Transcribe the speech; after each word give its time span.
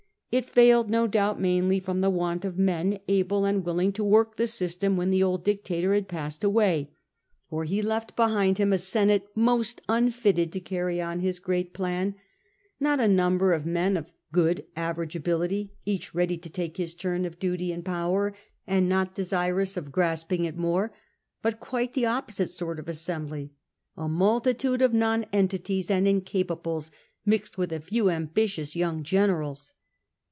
It 0.33 0.49
failed 0.49 0.89
no 0.89 1.07
doubt, 1.07 1.41
mainly 1.41 1.81
from 1.81 1.99
the 1.99 2.09
want 2.09 2.45
of 2.45 2.57
men 2.57 2.99
able 3.09 3.43
and 3.43 3.65
willing 3.65 3.91
to 3.91 4.01
work 4.05 4.37
the 4.37 4.47
system 4.47 4.95
when 4.95 5.09
the 5.09 5.21
old 5.21 5.43
dictator 5.43 5.93
had 5.93 6.07
passed 6.07 6.41
away. 6.41 6.89
For 7.49 7.65
he 7.65 7.81
left 7.81 8.15
behind 8.15 8.57
him 8.57 8.71
a 8.71 8.77
Senate 8.77 9.27
most 9.35 9.81
unfitted 9.89 10.53
to 10.53 10.61
carry 10.61 11.01
on 11.01 11.19
his 11.19 11.39
great 11.39 11.73
plan— 11.73 12.15
not 12.79 13.01
a 13.01 13.09
number 13.09 13.51
of 13.51 13.65
men 13.65 13.97
of 13.97 14.09
good 14.31 14.65
average 14.73 15.17
ability, 15.17 15.73
each 15.85 16.15
ready 16.15 16.37
to 16.37 16.49
take 16.49 16.77
his 16.77 16.95
turn 16.95 17.25
of 17.25 17.37
duty 17.37 17.73
and 17.73 17.83
power 17.83 18.33
and 18.65 18.87
not 18.87 19.13
desirous 19.13 19.75
of 19.75 19.91
grasping 19.91 20.47
at 20.47 20.55
more, 20.55 20.93
but 21.41 21.59
quite 21.59 21.93
the 21.93 22.05
opposite 22.05 22.49
sort 22.49 22.79
of 22.79 22.87
assembly— 22.87 23.51
a 23.97 24.07
multitude 24.07 24.81
of 24.81 24.93
nonentities 24.93 25.91
and 25.91 26.07
incapables 26.07 26.89
mixed 27.25 27.57
with 27.57 27.73
a 27.73 27.81
few 27.81 28.09
ambitious 28.09 28.77
young 28.77 29.03
generals. 29.03 29.73